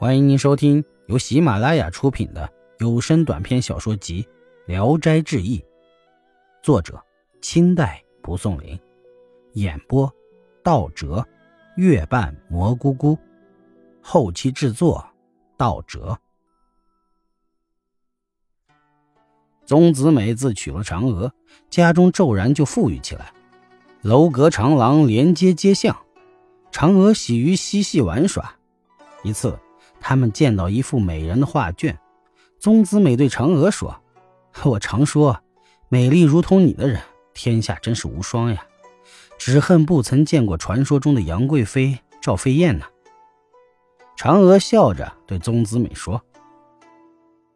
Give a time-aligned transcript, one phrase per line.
[0.00, 4.22] 欢迎您收听由喜马拉雅出品的有声短篇小说集
[4.64, 5.58] 《聊斋志异》，
[6.62, 6.98] 作者
[7.42, 8.80] 清代蒲松龄，
[9.52, 10.10] 演播
[10.64, 11.22] 道哲、
[11.76, 13.18] 月半蘑菇菇，
[14.00, 15.06] 后期制作
[15.58, 16.18] 道哲。
[19.66, 21.30] 宗子美自娶了嫦娥，
[21.68, 23.34] 家中骤然就富裕起来，
[24.00, 25.94] 楼阁长廊连接街巷，
[26.72, 28.56] 嫦娥喜于嬉戏玩耍。
[29.22, 29.58] 一次。
[30.00, 31.98] 他们见到一幅美人的画卷，
[32.58, 34.02] 宗子美对嫦娥说
[34.64, 35.38] ：“我常说，
[35.88, 37.00] 美丽如同你的人，
[37.34, 38.64] 天下真是无双呀，
[39.38, 42.86] 只恨不曾见过传说中的杨贵妃赵飞燕呢。”
[44.16, 46.22] 嫦娥笑着对宗子美说：“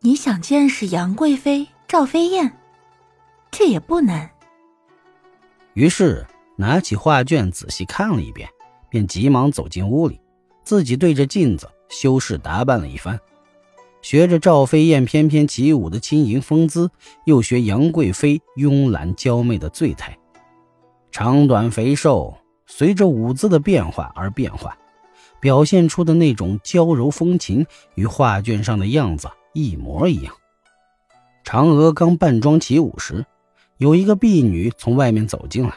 [0.00, 2.58] 你想见识杨贵妃赵飞燕，
[3.50, 4.30] 这也不难。”
[5.74, 6.24] 于是
[6.56, 8.48] 拿起画卷仔细看了一遍，
[8.88, 10.20] 便急忙走进屋里，
[10.62, 11.68] 自己对着镜子。
[11.94, 13.20] 修饰打扮了一番，
[14.02, 16.90] 学着赵飞燕翩翩起舞的轻盈风姿，
[17.24, 20.18] 又学杨贵妃慵懒娇媚的醉态，
[21.12, 22.36] 长短肥瘦
[22.66, 24.76] 随着舞姿的变化而变化，
[25.40, 27.64] 表现出的那种娇柔风情
[27.94, 30.34] 与画卷上的样子一模一样。
[31.44, 33.24] 嫦娥刚扮装起舞时，
[33.78, 35.74] 有一个婢女从外面走进来，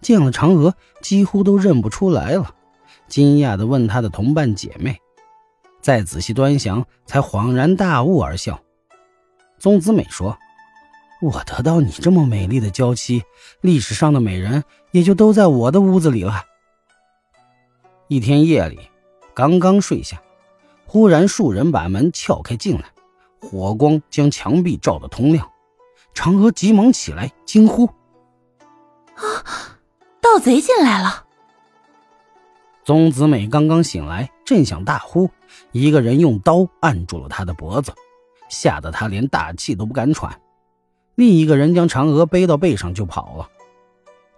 [0.00, 2.54] 见了嫦娥，几乎都认不出来了，
[3.06, 4.98] 惊讶地问她的同伴姐妹。
[5.80, 8.60] 再仔细端详，才恍然大悟而笑。
[9.58, 10.38] 宗子美说
[11.22, 13.22] ：“我得到你这么美丽的娇妻，
[13.60, 16.44] 历史上的美人也就都在我的屋子里了。”
[18.08, 18.90] 一天夜里，
[19.34, 20.22] 刚刚睡下，
[20.86, 22.84] 忽然数人把门撬开进来，
[23.40, 25.48] 火光将墙壁照得通亮。
[26.14, 27.86] 嫦娥急忙起来，惊呼
[29.14, 29.78] ：“啊，
[30.20, 31.26] 盗贼进来了！”
[32.88, 35.28] 宗子美刚刚醒来，正想大呼，
[35.72, 37.92] 一个人用刀按住了他的脖子，
[38.48, 40.40] 吓得他连大气都不敢喘。
[41.14, 43.46] 另一个人将嫦娥背到背上就跑了。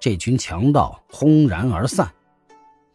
[0.01, 2.11] 这群强盗轰然而散。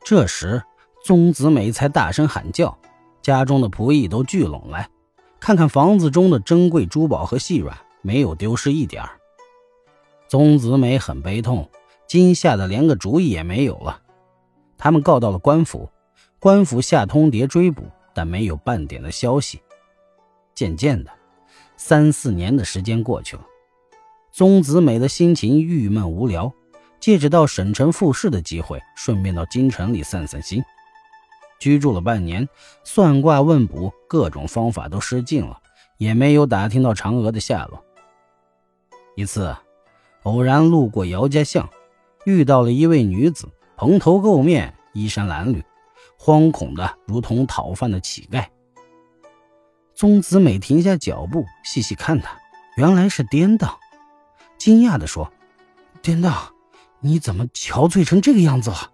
[0.04, 0.62] 这时，
[1.06, 2.78] 宗子美才大声喊叫，
[3.22, 4.90] 家中的仆役都聚拢来，
[5.40, 9.12] 看看房子中的珍贵珠宝和细软，没有丢失一点儿。
[10.28, 11.70] 宗子美很悲痛，
[12.10, 14.02] 惊吓得连个主意也没有了。
[14.78, 15.90] 他们告到了官府，
[16.40, 19.62] 官府下通牒追捕，但没有半点的消息。
[20.54, 21.12] 渐渐的，
[21.78, 23.44] 三四年的时间过去了，
[24.32, 26.54] 宗子美的心情郁闷无聊，
[27.00, 30.64] 借着到省城复试的机会，顺便到京城里散散心。
[31.60, 32.48] 居住了半年，
[32.84, 35.62] 算卦问卜各种方法都失尽了，
[35.98, 37.84] 也没有打听到嫦娥的下落。
[39.16, 39.56] 一次，
[40.24, 41.70] 偶然路过姚家巷，
[42.26, 43.48] 遇到了一位女子。
[43.78, 45.62] 蓬头垢面，衣衫褴褛，
[46.18, 48.46] 惶恐的如同讨饭的乞丐。
[49.94, 52.38] 宗子美停下脚步，细细看他，
[52.78, 53.78] 原来是颠荡，
[54.58, 55.32] 惊讶地说
[56.02, 56.54] ：“颠荡，
[57.00, 58.92] 你怎么憔悴成这个样子了？”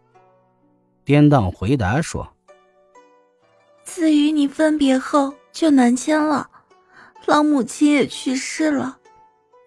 [1.05, 2.33] 颠荡回答说
[3.83, 6.49] ：“自与你分别后就南迁了，
[7.25, 8.97] 老母亲也去世了，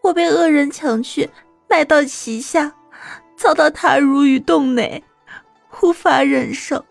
[0.03, 1.31] 我被恶人抢去，
[1.69, 2.75] 卖到旗下。”
[3.37, 5.03] 遭到他如于洞内，
[5.83, 6.85] 无法忍受。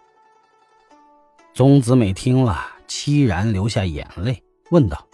[1.54, 5.08] 宗子美听了，凄然流下眼泪，问道：“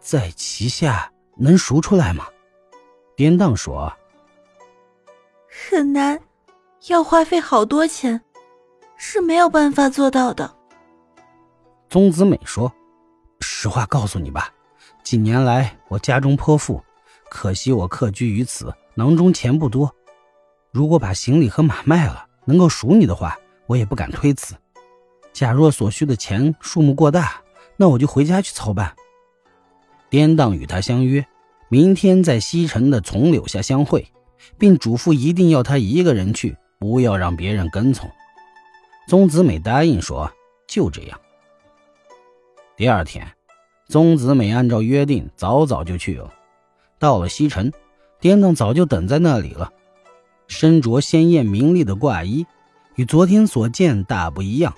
[0.00, 2.26] 在旗下能赎出来吗？”
[3.16, 3.92] 颠当说
[5.70, 6.20] ：“很难，
[6.88, 8.20] 要花费好多钱，
[8.96, 10.54] 是没有办法做到的。”
[11.88, 12.72] 宗子美说
[13.40, 14.52] ：“实话告诉你吧，
[15.02, 16.82] 近年来我家中颇富，
[17.30, 19.92] 可惜我客居于此，囊中钱不多。”
[20.70, 24.54] 如果把行李和马卖了，能够赎你的话，我也不敢推辞。
[25.32, 27.40] 假若所需的钱数目过大，
[27.76, 28.94] 那我就回家去操办。
[30.10, 31.26] 颠当与他相约，
[31.68, 34.06] 明天在西城的丛柳下相会，
[34.58, 38.10] 并嘱咐一定要他一个人去，不要让别人跟从。
[39.06, 40.30] 宗子美答应说
[40.66, 41.20] ：“就这样。”
[42.76, 43.26] 第二天，
[43.86, 46.32] 宗子美按照约定早早就去了。
[46.98, 47.72] 到了西城，
[48.20, 49.72] 颠当早就等在那里了。
[50.48, 52.46] 身着鲜艳明丽的褂衣，
[52.96, 54.74] 与昨天所见大不一样。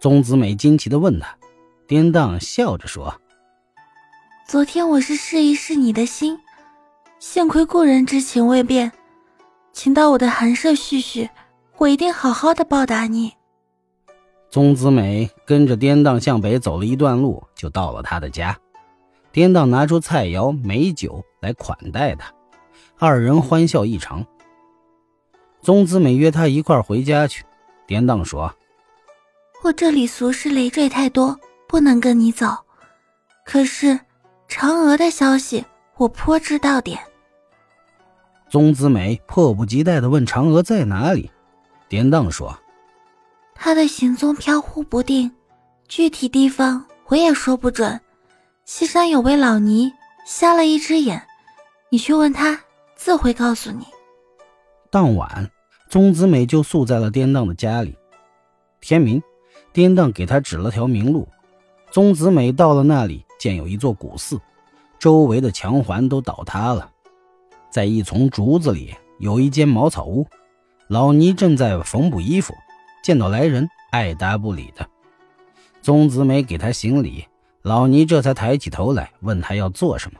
[0.00, 1.36] 宗子美惊奇地问他，
[1.86, 3.20] 颠荡笑着说
[4.48, 6.38] ：“昨天我是试一试你的心，
[7.18, 8.90] 幸亏故人之情未变，
[9.72, 11.28] 请到我的寒舍叙叙，
[11.76, 13.34] 我一定好好的报答你。”
[14.50, 18.58] 宗子美跟着颠荡向北走了一段路，就到了他的家。
[19.30, 22.32] 颠荡拿出菜肴美酒来款待他，
[22.98, 24.26] 二人欢笑异常。
[25.62, 27.44] 宗子美约他一块回家去，
[27.86, 28.52] 典当说
[29.62, 32.46] ：“我这里俗事累赘太多，不能跟你走。
[33.44, 33.98] 可是
[34.48, 35.64] 嫦娥的消息，
[35.96, 36.98] 我颇知道点。
[38.48, 41.30] 宗子美迫不及待地问嫦娥在哪里。
[41.88, 42.56] 典当说
[43.54, 45.30] ：“她的行踪飘忽不定，
[45.88, 48.00] 具体地方我也说不准。
[48.64, 49.92] 西山有位老尼，
[50.24, 51.22] 瞎了一只眼，
[51.90, 52.58] 你去问他，
[52.96, 53.84] 自会告诉你。”
[54.92, 55.48] 当晚，
[55.88, 57.96] 宗子美就宿在了典当的家里。
[58.80, 59.22] 天明，
[59.72, 61.28] 典当给他指了条明路。
[61.92, 64.40] 宗子美到了那里，见有一座古寺，
[64.98, 66.90] 周围的墙环都倒塌了，
[67.70, 70.26] 在一丛竹子里有一间茅草屋。
[70.88, 72.52] 老尼正在缝补衣服，
[73.00, 74.84] 见到来人，爱答不理的。
[75.80, 77.24] 宗子美给他行礼，
[77.62, 80.18] 老尼这才抬起头来，问他要做什么。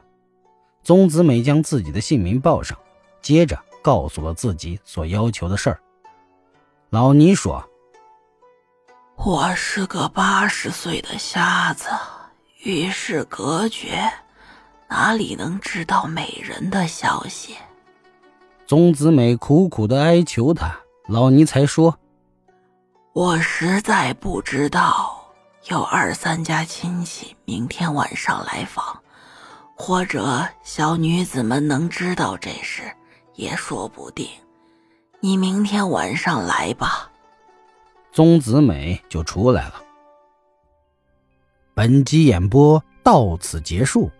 [0.84, 2.78] 宗子美将自己的姓名报上，
[3.20, 5.80] 接着告诉了自己所要求的事儿。
[6.90, 7.64] 老尼说
[9.16, 11.88] ：“我是个八十岁的瞎子，
[12.62, 14.10] 与世隔绝，
[14.88, 17.56] 哪里能知道美人的消息？”
[18.66, 20.78] 宗子美苦苦的哀求他，
[21.08, 21.98] 老尼才说
[23.12, 25.32] ：“我实在不知道，
[25.68, 29.00] 有二三家亲戚明天晚上来访，
[29.76, 32.82] 或者小女子们能知道这事，
[33.34, 34.26] 也说不定。
[35.20, 37.10] 你明天晚上来吧。”
[38.12, 39.74] 宗子美就出来了。
[41.74, 44.10] 本集演播到此结束，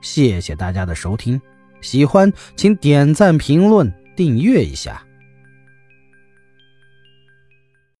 [0.00, 1.40] 谢谢大家的收听。
[1.80, 5.02] 喜欢请点赞、评论、订阅一下。